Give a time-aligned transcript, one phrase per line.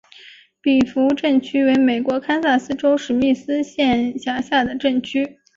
[0.61, 5.37] 比弗镇区为美国堪萨斯州史密斯县辖下的镇区。